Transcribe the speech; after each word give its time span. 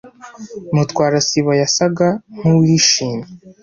Mutwara 0.75 1.17
sibo 1.27 1.51
yasaga 1.61 2.07
nkuwishimye. 2.37 3.27